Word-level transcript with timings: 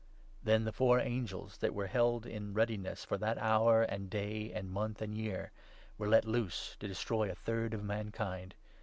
Then 0.41 0.63
the 0.63 0.71
four 0.71 0.99
angels, 0.99 1.57
that 1.59 1.75
were 1.75 1.85
held 1.85 2.25
in 2.25 2.45
15 2.55 2.55
readiness 2.55 3.05
for 3.05 3.19
that 3.19 3.37
hour 3.37 3.83
and 3.83 4.09
day 4.09 4.51
and 4.51 4.71
month 4.71 4.99
and 4.99 5.13
year, 5.15 5.51
were 5.99 6.09
let 6.09 6.25
loose, 6.25 6.75
to 6.79 6.87
destroy 6.87 7.29
a 7.29 7.35
third 7.35 7.75
of 7.75 7.83
mankind. 7.83 8.55